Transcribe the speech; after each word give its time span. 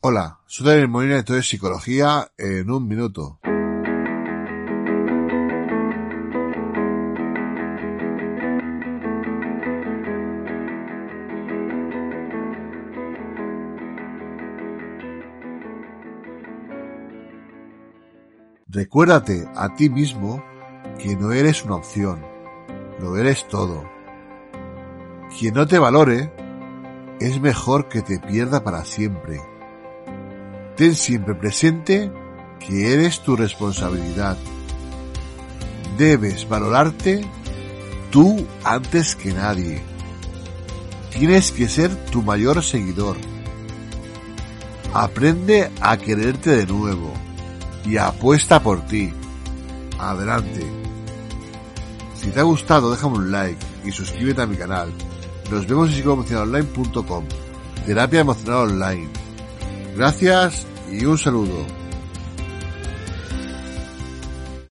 Hola, 0.00 0.38
soy 0.46 0.64
Daniel 0.64 0.86
Molina 0.86 1.16
y 1.16 1.18
esto 1.18 1.34
es 1.34 1.48
Psicología 1.48 2.30
en 2.38 2.70
un 2.70 2.86
minuto. 2.86 3.40
Recuérdate 18.68 19.48
a 19.56 19.74
ti 19.74 19.90
mismo 19.90 20.44
que 21.00 21.16
no 21.16 21.32
eres 21.32 21.64
una 21.64 21.74
opción, 21.74 22.24
lo 23.00 23.16
eres 23.16 23.48
todo. 23.48 23.82
Quien 25.36 25.54
no 25.54 25.66
te 25.66 25.80
valore 25.80 26.32
es 27.18 27.40
mejor 27.40 27.88
que 27.88 28.02
te 28.02 28.20
pierda 28.20 28.62
para 28.62 28.84
siempre. 28.84 29.57
Ten 30.78 30.94
siempre 30.94 31.34
presente 31.34 32.08
que 32.60 32.94
eres 32.94 33.18
tu 33.24 33.34
responsabilidad. 33.34 34.38
Debes 35.98 36.48
valorarte 36.48 37.20
tú 38.12 38.46
antes 38.62 39.16
que 39.16 39.32
nadie. 39.32 39.82
Tienes 41.10 41.50
que 41.50 41.68
ser 41.68 41.92
tu 42.12 42.22
mayor 42.22 42.62
seguidor. 42.62 43.16
Aprende 44.94 45.68
a 45.80 45.96
quererte 45.96 46.50
de 46.50 46.66
nuevo 46.66 47.12
y 47.84 47.96
apuesta 47.96 48.62
por 48.62 48.86
ti. 48.86 49.12
Adelante. 49.98 50.64
Si 52.14 52.30
te 52.30 52.38
ha 52.38 52.44
gustado, 52.44 52.92
déjame 52.92 53.16
un 53.16 53.32
like 53.32 53.66
y 53.84 53.90
suscríbete 53.90 54.42
a 54.42 54.46
mi 54.46 54.56
canal. 54.56 54.92
Nos 55.50 55.66
vemos 55.66 55.88
en 55.88 55.96
psicoemocionalonline.com. 55.96 57.24
Terapia 57.84 58.20
emocional 58.20 58.70
online. 58.70 59.27
Gracias 59.98 60.64
y 60.92 61.04
un 61.06 61.18
saludo. 61.18 61.66